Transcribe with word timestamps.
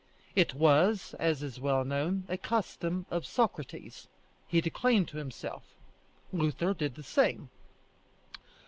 It 0.35 0.55
was, 0.55 1.13
as 1.19 1.43
is 1.43 1.59
well 1.59 1.85
known, 1.85 2.23
a 2.27 2.35
custom 2.35 3.05
of 3.11 3.23
Socrates; 3.23 4.07
he 4.47 4.59
declaimed 4.59 5.07
to 5.09 5.17
himself. 5.17 5.61
Luther 6.33 6.73
did 6.73 6.95
the 6.95 7.03
same. 7.03 7.51